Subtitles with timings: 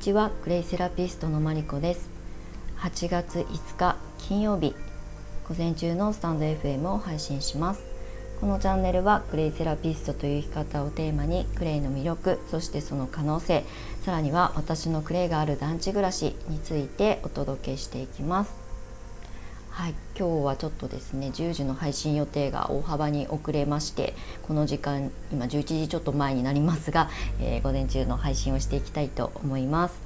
[0.00, 2.08] ちはクレイセラピストのマリコです。
[2.78, 4.74] 8月5日金曜日
[5.46, 7.82] 午前中のスタンド FM を配信します。
[8.40, 13.62] このチャンネルはクレイセラピストという生き方をテーマにクレイの魅力そしてその可能性
[14.02, 18.59] さらには私のクレイがある団地暮らしについてお届けしていきます。
[19.80, 24.12] はい、今日はちょっとですね10時の配信予定が大幅に遅れまして
[24.42, 27.08] この時間今11時ちょっと前になりますが、
[27.40, 29.98] えー、午前中の配信をしていきたいと思います。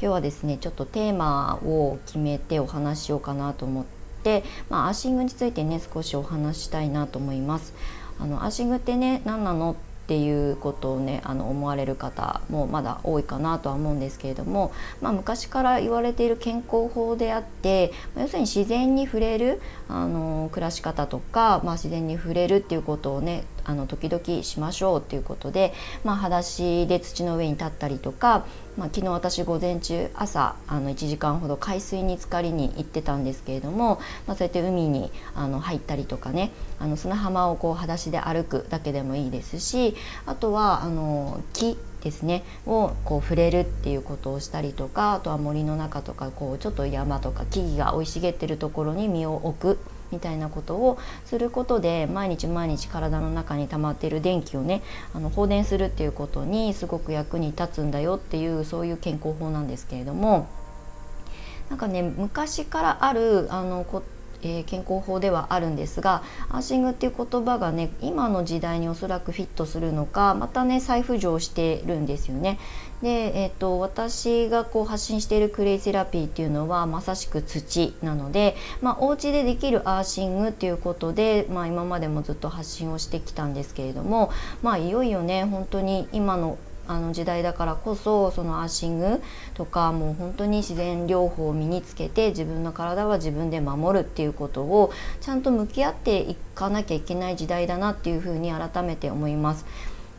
[0.00, 3.84] 日はですねちょっとテーマを決めてお話しようかなと思っ
[4.22, 7.74] て、まあ、アーシングについてね少しお話ししたいなと思います。
[8.18, 25.72] あのアーシングってね何なのっていうことをねあの思われる方もまだ多いかなとは思うんですけれども、まあ、昔から言われている健康法であって要するに自然に触れるあの暮らし方とか、まあ、自然に触れるっていうことをねあの時々しましょうっていうことで、
[26.04, 28.44] まあ、裸足で土の上に立ったりとか、
[28.76, 39.94] まあ、昨日私午前中朝あの1時間ほど海水に浸かりに行ってたんですけれども、まあ、そうやって海にあの入ったりとかねあの砂浜をこう裸足で歩くだけでもいいですし
[40.26, 49.78] あとはあの木ですねをこう触れるっていうことをしたりとかあとは森の中とかこうちょっと山とか木々が生い茂ってるところに身を置く
[50.12, 54.82] みたいなことをすることで毎日毎日体の中に溜まっている電気をね
[55.14, 60.48] あの放電するっていうことにすごく役に立つんだよっていうそういう健康法なんですけれども
[61.68, 64.02] なんかね昔からあるあのこ
[64.42, 72.58] えー、健康法ではあるんですがアーシングっていう言葉がね今の時代におそらくフィットするのかまたね再浮上してるんですよね。
[73.02, 84.30] で、えーと、私がこう発信しているクレイセラピーっていうのはまさしく土なので、まあ、お家でできるアーシングっていうことで、まあ、今までもずっと発信をしてきたんですけれども、
[84.62, 86.58] まあ、いよいよね本当に今の
[86.90, 89.22] あの時代だからこそそのアーシング
[89.54, 99.64] とかもう本当に自然療法を身につけて自分の体は自分で守るっていうことをちゃんと向き合っていかなきゃいけない時代だなっていうふうに改めて思います。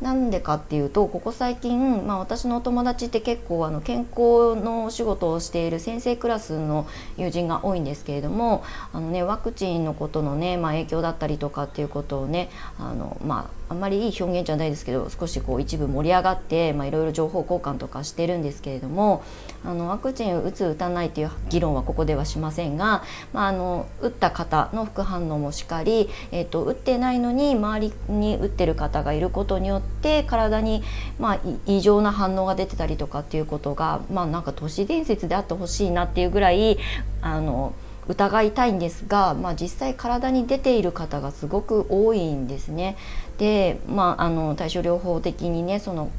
[0.00, 19.22] なんでかっていうとここ最近、まあ、私のお友達って結構あの健康のお仕事をしている先生クラスの友人が多いんですけれどもあの、ね、ワクチンのことのね、まあ、影響だったりとかっていうことをねあの、まあ、あんまりいい表現じゃないですけど少しこう一部盛り上がっていろいろ情報交換とかしてるんですけれども
[19.64, 29.83] あのワクチン打つ打たないっていう議論はここではしませんが、まあ、あの打った方の副反応もしかり、えーと、打ってないのに周りに打ってる方がいることによって
[30.24, 30.82] 体に、
[31.18, 36.78] まあ、異常な反応が出てたりとかっていうことが、まあ、なんか都市伝説であってほしいなっていうぐらい
[37.22, 37.74] あの
[38.06, 42.96] 疑いたいんですが、まあ、実際体に出ている方がすごく多いんですね。
[43.38, 46.10] で、まあ、あの対症療法的にねその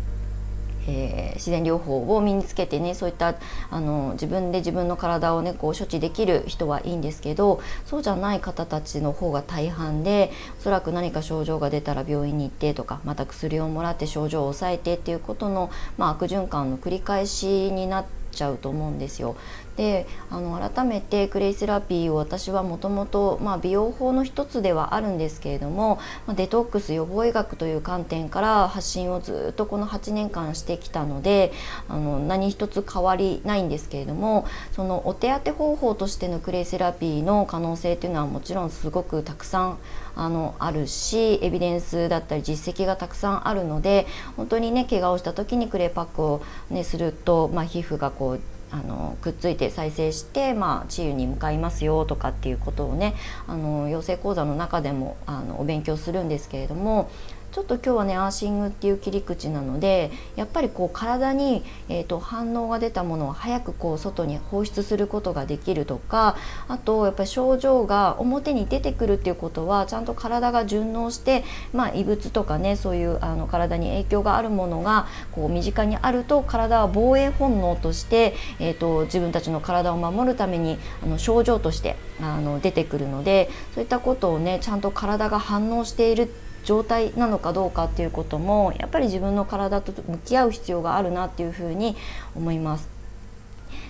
[0.87, 3.35] えー、自然療法を身につけてねそういった
[3.69, 19.35] あの自分で自分の体をねこう処置できる人はいいんですけどそうじゃない方たちの方が大半でおそらく何か症状が出たら病院に行ってとかまた薬をもらって症状を抑えてっていうことの、まあ、悪循環の繰り返しになっちゃうと思うんですよ。
[19.77, 31.51] であの改めてクレイセラピーを私はもともと美容法の一つではあるんですけれども、ま、デトックス予防医学という観点から発信をずっとこの8年間してきたので
[31.89, 39.77] あの何一つ変わりないんですけれどもそのお手当方法としてのクレイセラピーの可能性というのはもちろんすごくたくさん
[40.15, 48.39] あのあるしエビデンスだったり実績がたくさんあるので本当にね怪我をした時にクレイパックを、ね、すると、まあ、皮膚がこう
[48.71, 53.15] あのくっついて再生して、まあ、治癒に向かいますよとかっていうことをね
[53.47, 57.09] あの養成講座の中でもあのお勉強するんですけれども
[57.55, 66.35] ちょっと今日はねアーシングっていう切り口なのでやっぱりこう体に、えーと、反応が出たものを早くこう外に放出することができるとか
[66.67, 91.95] あとやっぱり症状が表に出てくるっていうことはちゃんと体が順応して、まあ、異物とかねそういうあの体に影響があるものがこう身近にあると体は防衛本能として、えーと自分たちの体を守るためにあの症状としてあの出てくるのでそういったことをねちゃんと体が反応しているって状態なのかどうかっていうこともやっぱり自分の体と向き合う必要があるなっていうふうに
[92.35, 92.89] 思います。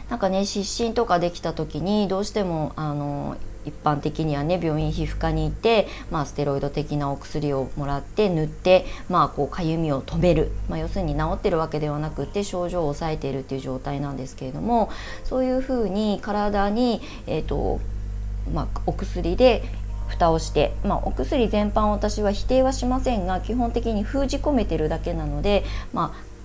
[0.10, 14.92] なんかね湿疹とかできた時にどうしてもあの一般的にはね病院皮膚科に行って、まあ、ステロイド的なお薬をもらって塗って、まあ、こうかゆみを止める、まあ、要するに治ってるわけではなくて症状を抑えているっていう状態なんですけれども
[15.24, 17.80] そういうふうに体に、えーと
[18.54, 19.64] まあ、お薬で
[20.08, 25.64] 蓋をして、まあ、お薬全般私は否定はしませんが基本的に封じ込めてるだけなので、
[25.94, 26.36] まあ、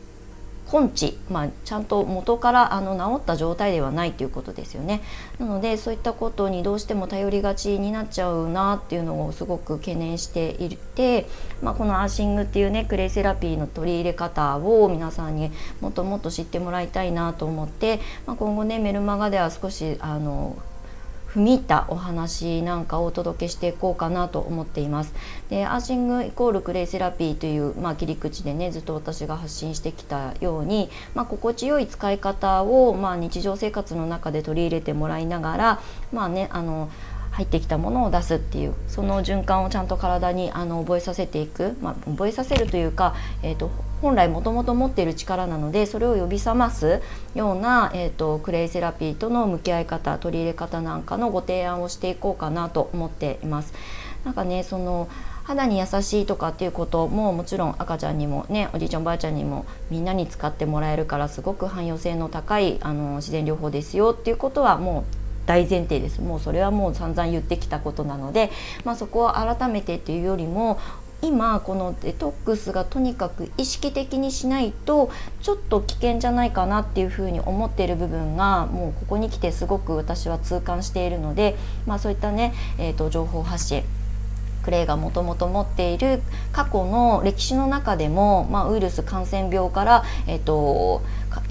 [0.73, 5.03] 根治、まあ、ちゃんと元からあの治った状態ではないということですよね。
[5.39, 11.27] なのでそういったことにどうしても頼りがちになっちゃうなっていうのをすごく懸念していて、
[11.61, 20.57] まあ、このアーシングっていうねクレイセラピーの取り入れ方を皆さんにもっともっと知ってもらいたいなと思って、まあ、今後ねメルマガでは少しあの
[21.35, 25.15] 踏み入ったお話なんかをお届けしていこうかなと思っています。
[25.49, 35.81] でアーシングイコールクレイセラピーという、まあ、切り口でねずっと私が発信してきたように、まあ、心地よい使い方を、まあ、日常生活の中で取り入れてもらいながら
[36.13, 36.91] まあねあの
[37.31, 43.71] 入ってきたものを出すっていうその循環をちゃんと体にあの覚えさせていく、まあ、覚えさせるというか、えーと、
[44.03, 47.03] 本来もともと持っている力なのでそれを呼び覚ます
[47.35, 53.75] ような、えーと、クレイセラピーとの向き合い方取り入れ方なんかのご提案をしていこうかなと思っています。
[54.25, 55.09] なんかねその
[55.45, 65.05] 肌に優しいとかっていうことももちろん赤ちゃんにもねおじいちゃんおばあちゃんにもみんなに使ってもらえるからすごく汎用性の高いあの自然療法ですよっていうことはもう
[65.47, 68.53] 大前提ですもうそれはもう散々言ってきたことなので、
[68.85, 70.79] まあ、そこを改めてっていうよりも
[71.23, 75.11] 今このデトックスがとにかく意識的にしないと
[75.43, 81.57] ちょっと危険じゃないかなっていうふうに思っている部分がもうここに来てすごく私は痛感しているので、
[81.87, 83.85] まあ、そういったね、えーと、情報発信
[84.63, 86.21] クレイがもともと持っている
[86.53, 91.03] 過去の歴史の中でも、まあ、ウイルス感染病から、えーと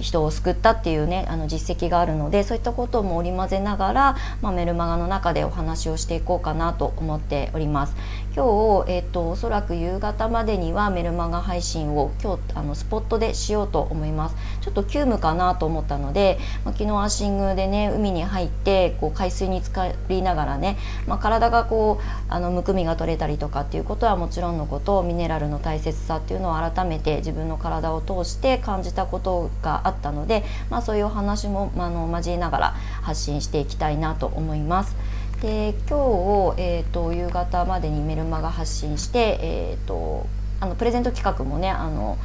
[0.01, 7.95] 人を救ったっていうねあの実績があるのでそういったことも織り交ぜながら、まあ、メルマガの中でお話をしていこうかなと思っております。
[8.35, 32.67] 今日、えーと、おそらく夕方までにはメルマガ配信を今日あのスポットでしようと思いますちょっと急務かなと思ったので、まあ、昨日アシングでね海に入ってこう海水に浸かりながらね、まあ、体がこうあのむくみが取れたりとかっていうことはもちろんのことミネラルの大切さっていうのを改めて自分の体を通して感じたことがああったので、まあ、そういうお話も、まあの交えながら
[33.01, 34.95] 発信していきたいなと思います。
[35.41, 40.27] で今日、えーと、夕方までにメルマガ発信して、えーと、
[40.59, 42.17] あのプレゼント企画もねあの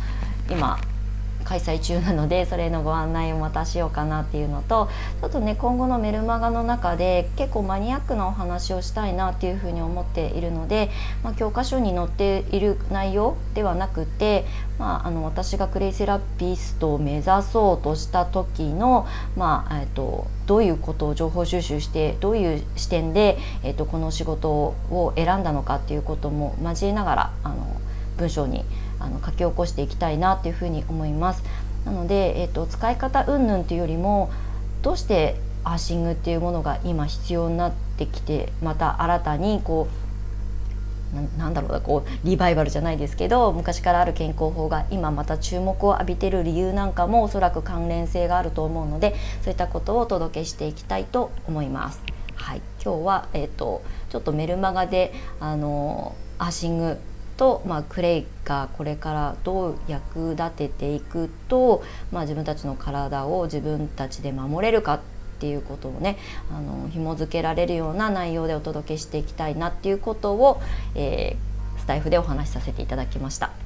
[0.50, 0.78] 今
[1.44, 4.88] 開催中なのでそれのご案内をまたしようかなっていうのと
[5.20, 10.91] ちょっとね今後のメルマガの中で結構マニアックなお話をしたいなっていうふうに思っているので、
[11.23, 14.44] まあ、教科書に載っている内容ではなくて、
[14.79, 19.06] まあ、あの私がクレイセラピストを目指そうとした時の、
[19.37, 27.81] まあえーと、どういうことを情報収集してどういう視点で、えーとこの仕事を選んだのかっていうことも交えながらあの
[28.17, 28.64] 文章に
[28.99, 31.43] あの書き起こしていきたいなっていうふうに思います。
[31.85, 34.31] なので、えーと、使い方云々というよりも
[34.82, 40.05] どうしてアーシングっていうものが今必要になってきてまた新たにこう
[41.38, 52.00] なんだろうなこうリバイバルじゃないですけど昔からある健康法が今また注目を浴びてる理由なんかもおそらく関連性があると思うのでそういったことをお届けしていきたいと思います。
[52.35, 56.99] はい、今日は、えーと、とちょっとメルマガであのアーシング
[57.37, 61.83] と、まあ、クレイがこれからどう役立てていくと、
[62.13, 65.01] まあ、自分たちの体を自分たちで守れるかっ
[65.41, 66.17] ていうことをね
[66.51, 70.61] あの紐付けられるような内容でお届けしていきたいなっていうことを、
[70.95, 73.63] えー、スタイフでお話しさせていただきました。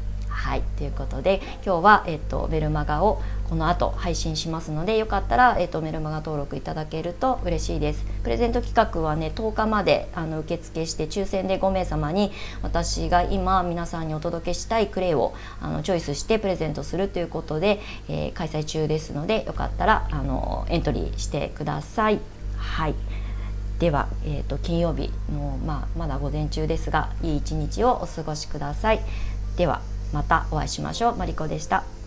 [0.49, 17.79] はいということで今日は、えっと、メルマガをこの後配信しますのでよかったら、えっと、メルマガ登録いただけると嬉しいですプレゼント企画はね10日まであの受付して抽選で5名様に私が今皆さんにお届けしたいクレイをあのチョイスしてプレゼントするということで、
[18.09, 22.21] えー、開催中ですのでよかったらあのエントリーしてください。
[22.57, 22.95] はい
[23.79, 29.01] では、えーと、金曜日の、まあ、まだ午前中ですがいい一日をお過ごしください。
[29.59, 31.17] ではまたお会いしましょう。
[31.17, 31.98] マリコでした。